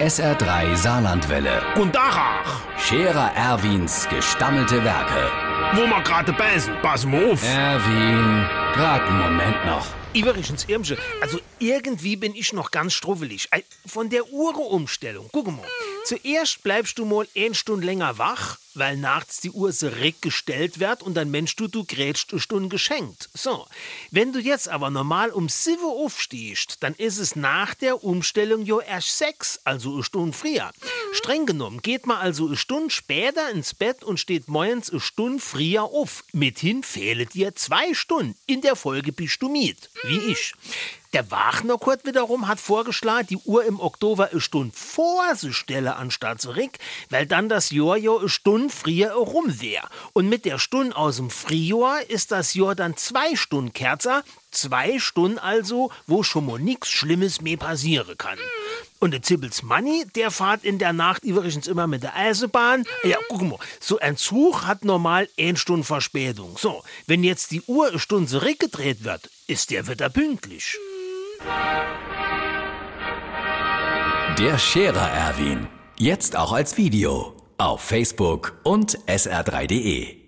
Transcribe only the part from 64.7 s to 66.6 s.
normal eine Stunde Verspätung.